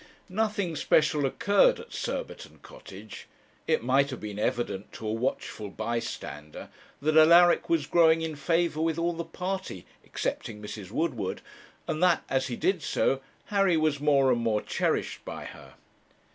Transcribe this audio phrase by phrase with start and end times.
[0.29, 3.27] Nothing special occurred at Surbiton Cottage.
[3.67, 6.69] It might have been evident to a watchful bystander
[7.03, 10.89] that Alaric was growing in favour with all the party, excepting Mrs.
[10.89, 11.41] Woodward,
[11.87, 13.21] and that, as he did so,
[13.53, 15.75] Harry was more and more cherished by her.